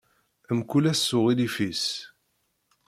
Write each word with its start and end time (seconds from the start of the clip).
Mkul 0.57 0.85
ass 0.91 1.01
s 1.09 1.09
uɣilif-is. 1.17 1.85